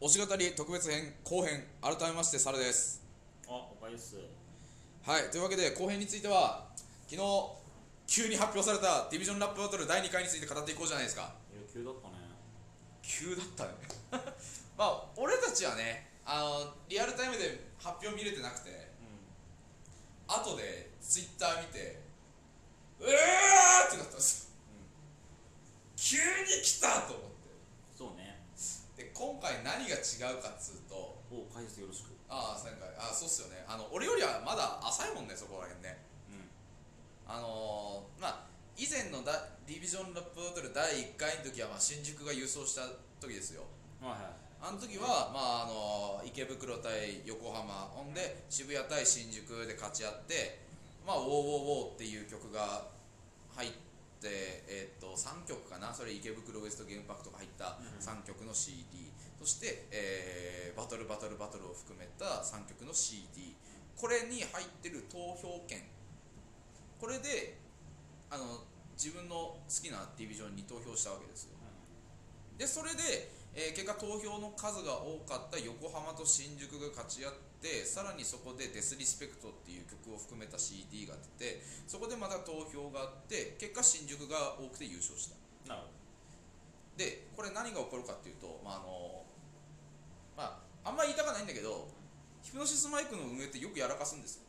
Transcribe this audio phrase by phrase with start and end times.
[0.00, 3.04] 推し語り特別編後編改めましてサルです
[3.46, 4.16] あ、おかゆっす。
[5.04, 6.68] はいというわけで後編については
[7.06, 7.22] 昨日
[8.06, 12.14] 急に発表されたディビジョンラップバトル第2回について語っていこうじゃないですかいや、急だったね。
[13.02, 14.24] 急だったね
[14.78, 22.00] まあ俺たちはねあのリアルタイムで発表見れてなくてう後でツイッター見て
[23.00, 24.50] うわーってなったんですよ
[25.96, 26.16] 急
[26.56, 27.29] に来たと思っん。
[29.00, 32.12] で今回何が違うかっつうとお、おかゆっすよろしく。
[32.28, 35.98] ああ前回あそうっすよねあの俺よりはまだ浅いもんねそこら辺ね
[36.30, 36.36] う
[37.26, 39.32] あのー、まあ以前のダ
[39.66, 42.86] ディビジョンラップバトル第1回の時は、まあ、新宿が優勝した
[43.18, 43.64] 時ですよ
[44.04, 44.06] ん。
[44.06, 44.40] はいはい。
[44.62, 50.60] あの時は、まああの池袋対横浜ほんで渋谷対新宿で勝ち合って
[51.08, 52.86] 「まあ、ウォーウォーウォー」っていう曲が
[53.56, 53.89] 入って、
[54.28, 55.94] えー、と3曲かな。
[55.94, 57.98] それ池袋ウエストゲームパークとか入ったうん。
[57.98, 63.56] 3曲の CD、そして、えーバトルバトルバトルを含めた3曲の CD
[63.96, 65.82] これに入ってる投票権。
[66.98, 67.58] これで
[68.30, 68.64] あの
[68.96, 71.50] 自分の好きなディビジョンに投票したわけですよ。
[72.56, 77.49] でそれで、えー結果投票の数が多かった横浜と新宿が勝ち合って
[77.84, 85.36] さらにそこで「デスリスペクト」っていう曲を含めた CD が出てそこでまた投票があって結果新宿が多くて優勝した。
[85.64, 85.68] うん。
[85.68, 85.88] なるほ
[86.96, 89.24] でこれ何が起こるかっていうとまああの
[90.36, 90.44] ま
[90.84, 91.88] ああんまり言いたくないんだけど
[92.42, 94.42] ヒプノシスマイクの運営ってよくやらかすんですよ。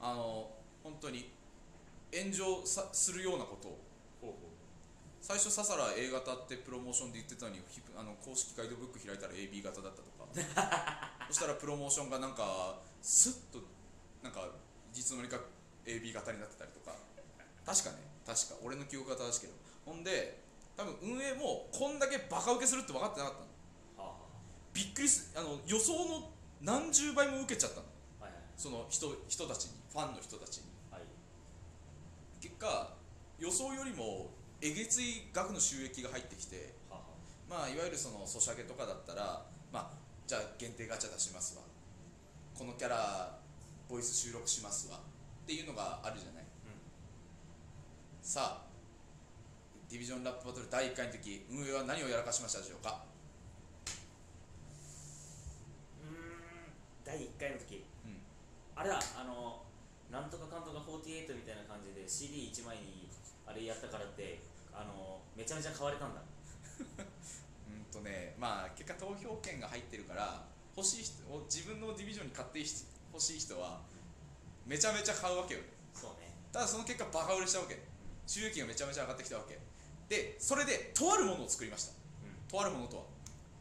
[0.00, 0.50] あの
[0.82, 1.30] 本当に
[2.12, 3.78] 炎上さするようなことを
[5.26, 7.58] 最初ササラ A 型ってプロモーションで言ってたのに
[7.98, 10.30] あの公式ガイドブック開いたら AB 型だったとか。
[11.26, 13.58] そしたらプロモーションがなんかスッと
[14.22, 14.46] なんか
[14.94, 15.40] いつの間にか
[15.84, 16.94] AB 型になってたりとか。
[17.66, 18.06] 確かね。
[18.24, 18.54] 確か。
[18.62, 19.54] 俺の記憶が正しけど
[19.84, 20.44] ほんで
[20.76, 23.46] 多分運営もこんだけバカ受けするって分かってなかったの。
[23.46, 23.50] う。
[23.98, 24.22] はあ。
[24.22, 24.28] は
[24.72, 27.86] びっくりすあの予想の何十倍も受けちゃったの。
[28.20, 28.24] あ。
[28.26, 28.42] はいはい。
[28.56, 29.72] その人人たちに。
[29.90, 30.70] ファンの人たちに。
[30.92, 31.02] はい。
[32.40, 32.94] 結果
[33.40, 34.30] 予想よりも
[34.66, 36.74] えげつい額の収益が入ってきて
[37.48, 39.96] まあいわゆるそのソシャゲとかだったらまあ
[40.26, 41.62] じゃあ限定ガチャ出しますわ。
[42.58, 43.38] このキャラ
[43.88, 44.98] ボイス収録しますわ。
[44.98, 45.00] っ
[45.46, 46.44] ていうのがあるじゃない、
[48.20, 48.66] さあ
[49.88, 53.04] ディビジョンラップバトル第1回の時運営は何をやらかしましたでしょうか？
[56.02, 56.74] うーん。
[57.04, 57.86] 第一回の時。
[58.04, 58.18] うん。
[58.74, 59.62] あれだ、あの、
[60.10, 63.06] なんとかかんとか48みたいな感じで CD1 枚に
[63.46, 64.42] あれやったからって、
[64.76, 66.20] あの、めちゃめちゃ買われたんだ。
[67.68, 70.44] うんとねまあ結果投票権が入ってるから
[70.76, 73.80] 欲しい人を自分のディビジョンに買って欲しい人は
[74.66, 75.60] めちゃめちゃ買うわけよ。
[75.94, 76.36] そうね。
[76.52, 77.80] ただその結果バカ売れしたわけ。
[78.26, 79.58] 収益がめちゃめちゃ上がってきたわけ。
[80.08, 81.92] でそれでとあるものを作りました。
[81.92, 82.48] うん。
[82.48, 83.04] とあるものとは？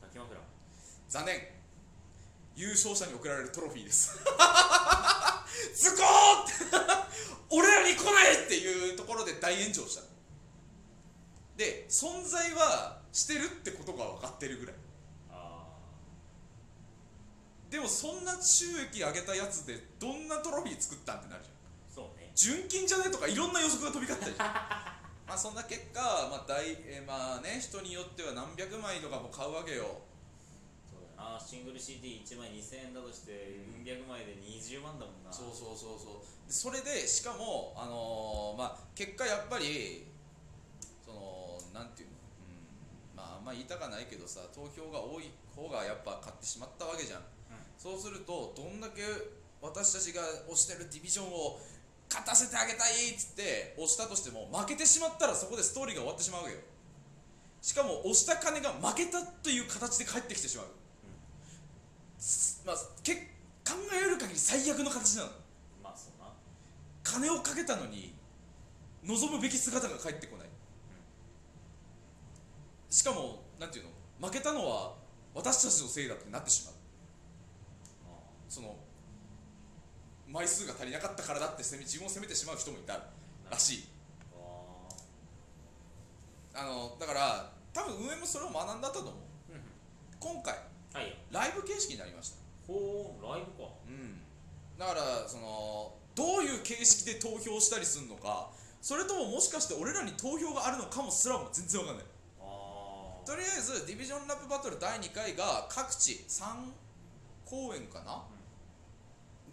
[0.00, 0.40] 抱き枕。
[1.08, 1.48] 残念。
[2.54, 4.16] 優勝者に贈られるトロフィーです。
[5.74, 6.52] ズコーって。
[7.50, 10.02] 俺らに来ないっていうところで大炎上した
[11.62, 14.74] で存在はしてるってことが分かってるぐらい。
[15.30, 15.62] あ
[17.70, 21.54] でもそんな収益上げたやつでどんなトロフィー作ったんってなるじゃん。
[21.54, 22.10] あ。
[22.10, 22.32] そうね。
[22.34, 24.34] 純金じゃねとかいろんな予測が飛び交ったり
[25.28, 30.02] まあそんな結果、まあ大えーまあね、人によっては何百枚とかも買うわけよ。
[30.90, 31.38] そうだな。
[31.38, 33.54] シングル CD1 枚2000円だとして
[33.86, 35.32] 400枚で20万だもんな。
[35.32, 36.48] そうそうそうそう。
[36.48, 40.10] でそれでしかも、あのーまあ、結果やっぱり
[41.06, 41.41] その
[41.72, 47.20] なんていうの、うん、まああんま言いたかないけどさ投票が多い方がやっぱ勝ってしまったわけじゃん、
[47.78, 49.02] そうするとどんだけ
[49.60, 51.60] 私たちが推してるディビジョンを
[52.10, 56.60] 勝たせてあげたいっつって押したとしても負けてしまったらそこでストーリーが終わってしまうわけよ。
[57.62, 60.66] しかも押した金が負けたという形で返ってきてしまう、
[62.18, 63.14] すまあ、け
[63.64, 65.28] 考える限り最悪の形なの。
[65.82, 66.28] まあそうな。
[67.04, 68.14] 金をかけたのに
[69.04, 70.48] 望むべき姿が返ってこない、
[72.92, 73.84] しかもなんていう
[74.20, 74.28] の？
[74.28, 74.92] 負けたのは
[75.34, 76.74] 私たちのせいだってなってしまう。
[78.04, 78.18] あ
[78.50, 78.76] その
[80.28, 83.00] 枚数が足りなかったからだって自分を責めてしまう人もいた
[83.50, 83.84] らしい。
[84.36, 84.88] あ
[86.54, 89.12] あのだから多分運営もそれを学んだと思う。
[90.20, 90.54] 今回
[90.92, 91.14] はいよ。
[91.30, 92.36] ライブ形式になりました。
[92.66, 93.70] ほうライブか。
[93.88, 94.20] うん。
[94.78, 98.50] だからそのどういう形式で投票したりするのか
[98.82, 102.06] それとももしかして俺らに投票があるのかもすらも全然わかんない
[103.24, 106.44] とりあえずディビジョンラップバトル第2回が各地3
[107.44, 108.22] 公演かな、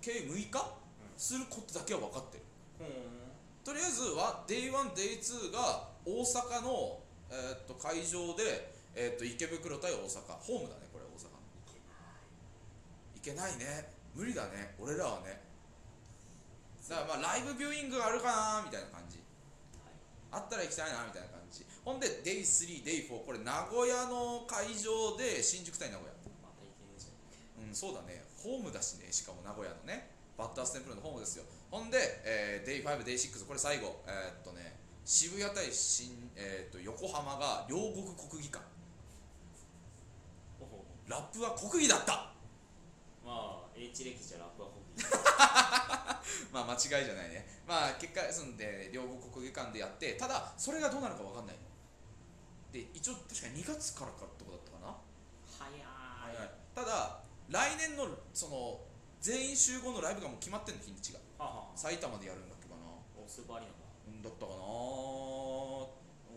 [0.01, 0.73] 計6日、
[1.17, 2.43] することだけは分かってる。
[2.79, 2.89] ほう
[3.63, 6.99] とりあえずは Day1Day2 が大阪の、
[7.29, 10.33] えーっと会場で、えー、と池袋対大阪。
[10.39, 11.37] ホームだねこれ大阪の。
[13.15, 13.19] い。
[13.19, 13.93] けないね。
[14.15, 14.73] 無理だね。
[14.79, 15.41] 俺らはね。
[16.89, 19.19] だからまあライブビューイングがあるかなみたいな感じ。
[20.31, 21.65] あったら行きたいなみたいな感じ。
[21.83, 26.13] ほんで Day3、Day4 これ名古屋の会場で新宿対名古屋。
[26.41, 27.67] またいけねえじゃん。
[27.67, 28.23] うんそうだね。
[28.37, 30.11] ホームだしねしかも名古屋のね。
[30.37, 31.43] バッターステンプルのホームですよ。
[31.71, 34.01] ほんで、えー、Day5、Day6 これ最後。
[34.07, 38.63] えーっとね渋谷対新、えーっと横浜が両国国技館。
[41.07, 42.31] ラップは国技だった。
[43.25, 45.98] まあ H 歴じゃラップはホビー
[46.51, 47.45] まあ間違いじゃないね。
[47.67, 51.55] まあ結果ですんで両国国技館でやってただそれがどうなるか分かんない。
[51.55, 51.61] の
[52.71, 54.97] で一応確か2月からかってことだったかな。
[55.57, 56.35] 早い。
[56.37, 56.51] はい。
[56.75, 58.79] ただ来年のその
[59.21, 61.19] 全員集合のライブがもう決まってんの日にちが。
[61.37, 61.71] はあは。
[61.73, 62.81] あ埼玉でやるんだっけかな。
[63.17, 63.79] おスーパーアリーナか。
[64.07, 64.59] うんだったかな。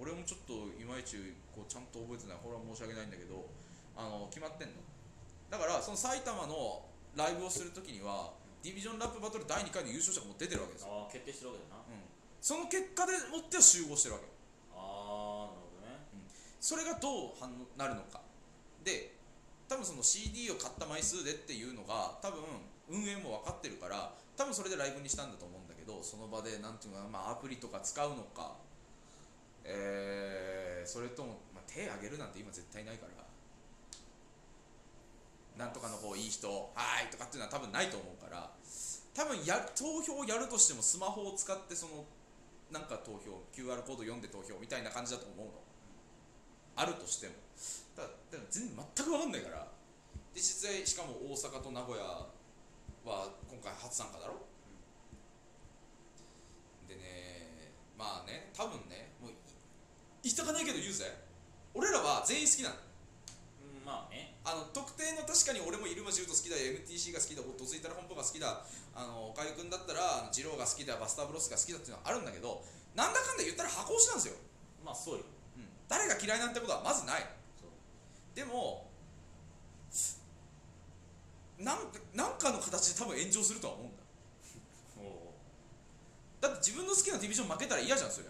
[0.01, 2.39] 俺もちょっといまいちこうちゃんと覚えてない。
[2.43, 3.47] これは申し訳ないんだけど
[3.95, 4.81] あの決まってんの。
[5.51, 11.83] だからその埼玉のライブをするときにはディビジョンラップバトル第2回の優勝者がもう出てるわけですよ、ああ決定してるわけだな。
[11.83, 12.07] うん、
[12.39, 14.31] その結果でもっては集合してるわけ
[14.79, 15.99] ああなるほどね。
[16.63, 18.23] それがどう反応なるのか。
[18.87, 19.19] で
[19.67, 22.43] 多分その CD を買った枚数でっていうのが多分
[22.91, 28.57] 運営も分かってるから多分それでライブにしたんだと思うんだけどその場でなんていうのかな、まあ、アプリとか使うのか。
[29.65, 33.22] えー、それとも、まあ、手挙げるなんて今絶対ないから
[35.57, 38.51] なんとかの方いい人はいとかっていうのは多分ないと思うから
[39.15, 42.05] 多分や投票をやるとしてもスマホを使ってその
[42.71, 45.53] なんか投票 QR コード読んで投票みたいな感じだと思うの。
[46.75, 47.35] あるとしても。
[47.95, 48.09] だだ
[48.51, 49.69] 全然全く分かんないから。
[50.33, 52.05] で実際しかも大阪と名古屋
[53.05, 54.41] は今回初参加だろ、
[56.89, 59.33] でねまあね多分ねもう
[60.23, 61.13] 言いたかないけど言うぜ。
[61.75, 62.77] 俺らは全員好きなの。
[64.53, 68.61] あの特定の確かに俺も入間シュート好きだ MTC が好きだドスイタラ本舗が好きだ
[68.93, 72.61] あの岡井君だったら二郎が好きだバスターブロスが好きだっていうのはあるんだけど
[72.93, 74.37] なんだかんだ言ったら箱推しなんですよ、
[74.85, 75.25] まあそうよ。
[75.57, 77.25] うん、誰が嫌いなんてことはまずない。
[78.37, 78.93] でも
[81.57, 84.03] なんかなんかの形で多分炎上するとは思うんだ。
[85.01, 85.33] お
[86.45, 88.29] だって自分の好きなディビジョン負けたら嫌じゃんそれ。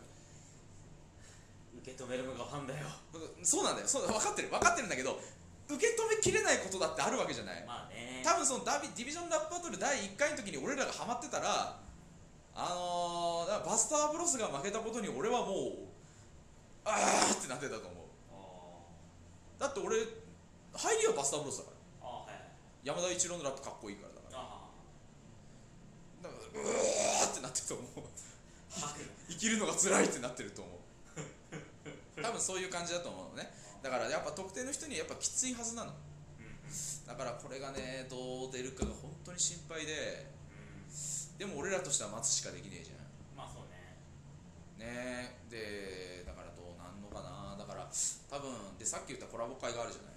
[1.83, 2.87] 受け止めるのがファンだよ。
[3.43, 3.89] そうなんだよ。
[3.89, 4.51] そう分かってる。
[4.51, 5.19] 分かってるんだけど
[5.75, 7.65] 受け止めきれないことだってあるわけじゃない。
[7.67, 8.23] まあね。
[8.25, 11.79] 多分そのダビディビジョンラップバトル第1回の時に俺らがハマってたら
[12.55, 15.93] あのー、バスターブロスが負けたことに俺はもう
[16.85, 18.05] あーってなってたと思う。
[19.59, 21.71] あだって俺入りはバスターブロスだか
[22.03, 22.09] ら。
[22.09, 22.43] はいはい。
[22.85, 24.39] 山田一郎のラップかっこいいからだから。
[24.39, 24.69] あ
[26.23, 28.09] だからうわーってなってると思う。
[29.29, 30.83] 生きるのが辛いってなってると思う。
[32.23, 33.51] 多分そういう感じだと思うのね
[33.83, 35.91] だからやっぱ特定の人にやっぱきついはずなの。
[35.91, 35.97] うん
[37.07, 40.31] だからこれがねどう出るかが本当に心配で。
[40.55, 41.39] うん。
[41.39, 43.03] でも俺らとしては待つしかできねえじゃん。
[43.37, 43.99] まあそうね。
[44.79, 47.59] ねでだからどうなんのかな。
[47.59, 50.13] だから多分でさっき言ったコラボ会があるじゃない。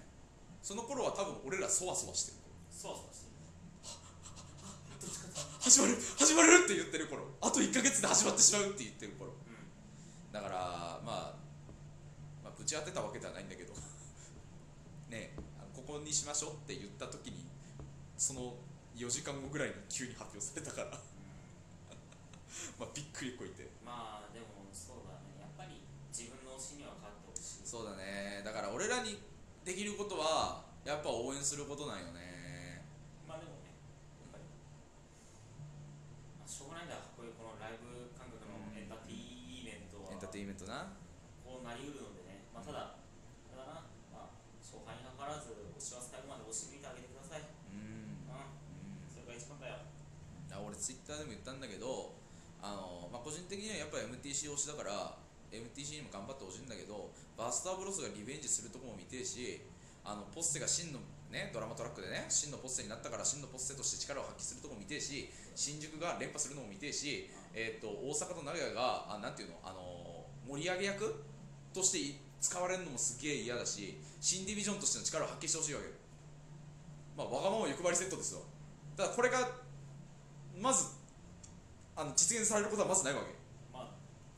[0.62, 2.38] その頃は多分俺らそわそわしてる。
[2.70, 3.34] そわそわしてる。
[5.60, 7.26] 始まる始まるって言ってる頃。
[7.42, 9.34] あと1ヶ月で始まってしまうって言ってる頃。
[9.34, 10.32] うん。
[10.32, 11.45] だからまあ、
[12.66, 13.72] ち当てたわけではないんだけど。
[15.08, 17.46] ねえあのここにしましょうって言った時に
[18.18, 18.58] その
[18.96, 20.90] 4時間後ぐらいに急に発表されたから。
[22.78, 23.70] まあびっくりこいて。
[23.84, 25.38] まあでもそうだね。
[25.40, 25.80] やっぱり
[26.10, 27.68] 自分の推しには勝ってほしい。
[27.68, 28.42] そうだね。
[28.44, 29.22] だから俺らに
[29.64, 32.82] できることはやっぱ応援することなんよね。
[33.28, 33.78] まあでもね
[34.20, 34.44] やっぱり、
[36.38, 40.12] まあ、しょうがないんだこういうこのライブ感覚のエンターテイメントは。
[40.12, 40.96] エンターテインメントな。
[41.44, 42.15] こうなりうるの
[42.56, 42.96] まあ、ただ、
[43.52, 47.44] ただな、まあ、勝敗にかからず推しは最後まで推し抜いてあげてください。
[47.44, 48.24] うん。
[48.24, 49.04] うん。
[49.04, 49.12] うん。
[49.12, 49.84] それが一番だよ。
[50.56, 52.16] あ俺ツイッターでも言ったんだけど
[52.64, 55.12] あの、まあ、個人的にはやっぱり MTC 推しだから
[55.52, 59.60] MTC にも頑張ってほしいんだけどバスターブロスがリベンジするとこも見てえし
[60.02, 60.98] あのポッセが真の、
[61.30, 71.22] ね、ドラマトラックでね真のポッセになったから真のポッセとして力を発揮するとこも見てえし新宿が連覇するのも見てえし、えー、と大阪と名古屋があなんていうのあの盛り上げ役
[71.74, 72.16] としてい
[72.46, 75.92] 使われるのもすげえ嫌だし新ディビジョンとしての力を発揮してほしいわけよ。
[77.18, 78.42] まあわがまま欲張りセットですよ。
[78.96, 79.42] ただこれが
[80.54, 80.94] まず
[81.96, 83.34] あの実現されることはまずないわけ。
[83.74, 83.90] まあ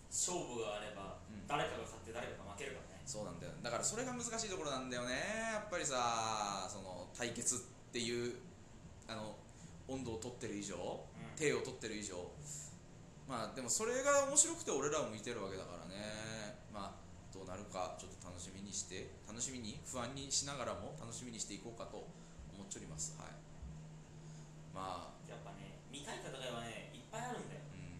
[0.08, 1.44] 勝負があればうん。
[1.46, 3.02] 誰かが勝って誰かが負けるからね。
[3.04, 3.52] そうなんだよ。
[3.60, 5.12] だからそれが難しいところなんだよね。
[5.52, 7.58] やっぱりさその対決っ
[7.92, 8.40] ていう
[9.06, 9.36] あの
[9.86, 11.36] 温度を取ってる以上うん。
[11.36, 12.16] 手を取ってる以上。
[13.28, 16.56] まあでもそれが面白くて俺らを見てるわけだからね。
[16.72, 22.06] まあどうなるかちょっと楽楽しみにして楽しみに不安にしながらも楽しみにしていこうかと
[22.54, 23.18] 思っております。
[23.18, 23.34] はい。
[24.70, 25.26] まあ。
[25.26, 27.66] やっぱね見たい戦いはねいっぱいあるんだよ。
[27.74, 27.98] うん。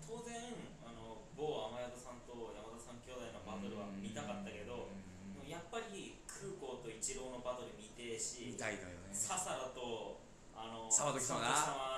[0.00, 5.44] 当然あの某天宿さんと山田さん兄弟のバトルは見たかったけど、うん。
[5.44, 9.12] やっぱり空港と一郎のバトル見てえし見たいのよね。
[9.12, 10.24] 笹田と
[10.56, 11.44] あの沢時様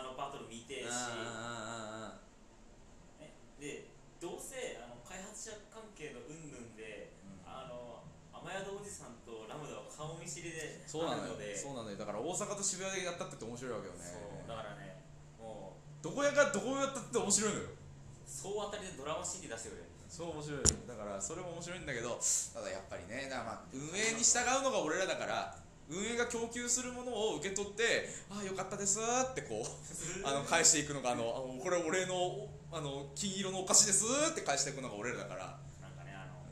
[0.03, 0.91] のバトル見てえし。
[3.63, 7.13] でどうせあの開発者関係の云々で、
[7.45, 8.03] あの
[8.33, 11.35] 雨宿おじさんとラムダは顔見知りでそうなのよ。
[11.57, 11.97] そうなのよ。
[11.97, 14.07] だから大阪と渋谷でやったって面白いわけよね。
[14.07, 15.03] そうだからね
[15.39, 17.77] もうどこやかどこやったって面白いのよ。
[18.27, 22.19] 総当たりでドラマ CD 出してくれそう面白いだからそれも面白いんだけど
[22.55, 25.57] ただやっぱりねだまあ運営に従うのが俺らだから
[25.89, 29.67] 運営が供給するものを受け取って「ああよかったです」ってこう
[30.27, 35.59] あの返していくのがあのあのこれ俺のあの金色のお菓子ですって返していくのが俺らだから。
[35.81, 36.43] なんかねあの、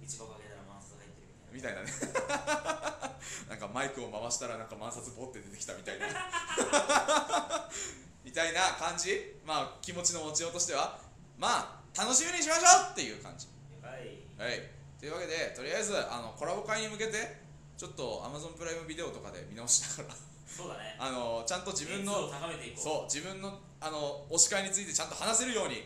[0.00, 1.82] 一番かけたらマンス入ってるみたいな。
[1.82, 2.55] みたいなね
[3.76, 6.08] マイクを回したらなんか万札ボって出てきたみたいな。
[8.24, 9.36] みたいな感じ。
[9.44, 10.98] まあ気持ちの持ちようとしては。
[11.36, 13.48] まあ楽しみにしましょうっていう感じ。
[13.82, 14.48] はい。
[14.48, 14.62] はい。
[14.98, 17.36] というわけでとりあえずあのコラボ会に向けて
[17.76, 20.16] ちょっと Amazon プライムビデオとかで見直しながら。
[20.48, 20.96] そうだね。
[20.98, 22.82] あのちゃんと自分の高めていこう。
[22.82, 25.84] そう自分のあの推し会についてちゃんと話せるようにう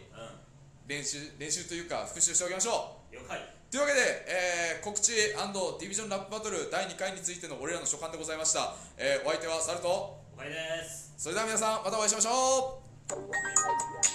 [0.86, 3.16] 練習練習というか復習しておきましょう。
[3.16, 10.18] ん了解というわけで、えー告知ディビジョンラップバトル第2回についての俺らの所感でございました、えーお相手はサルト。
[10.36, 11.14] 了解です。
[11.16, 14.09] それでは皆さんまたお会いしましょう